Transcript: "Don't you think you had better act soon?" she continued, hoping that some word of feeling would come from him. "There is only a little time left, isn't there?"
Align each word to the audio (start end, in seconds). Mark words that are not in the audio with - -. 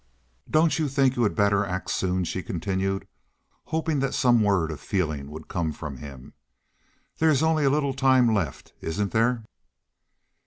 "Don't 0.49 0.79
you 0.79 0.87
think 0.87 1.15
you 1.15 1.21
had 1.21 1.35
better 1.35 1.63
act 1.63 1.91
soon?" 1.91 2.23
she 2.23 2.41
continued, 2.41 3.07
hoping 3.65 3.99
that 3.99 4.15
some 4.15 4.41
word 4.41 4.71
of 4.71 4.79
feeling 4.79 5.29
would 5.29 5.47
come 5.47 5.71
from 5.71 5.97
him. 5.97 6.33
"There 7.19 7.29
is 7.29 7.43
only 7.43 7.65
a 7.65 7.69
little 7.69 7.93
time 7.93 8.33
left, 8.33 8.73
isn't 8.81 9.11
there?" 9.11 9.45